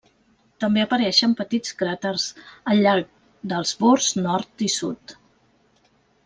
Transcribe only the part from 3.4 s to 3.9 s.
dels